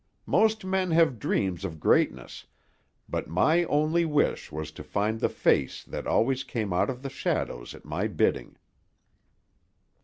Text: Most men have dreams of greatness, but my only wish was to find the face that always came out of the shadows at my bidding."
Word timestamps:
Most 0.25 0.65
men 0.65 0.89
have 0.89 1.19
dreams 1.19 1.63
of 1.63 1.79
greatness, 1.79 2.47
but 3.07 3.27
my 3.27 3.65
only 3.65 4.03
wish 4.03 4.51
was 4.51 4.71
to 4.71 4.83
find 4.83 5.19
the 5.19 5.29
face 5.29 5.83
that 5.83 6.07
always 6.07 6.43
came 6.43 6.73
out 6.73 6.89
of 6.89 7.03
the 7.03 7.09
shadows 7.11 7.75
at 7.75 7.85
my 7.85 8.07
bidding." 8.07 8.57